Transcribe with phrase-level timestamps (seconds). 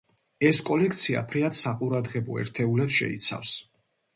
[0.51, 3.57] ეს კოლექცია ფრიად საყურადღებო ერთეულებს შეიცავს.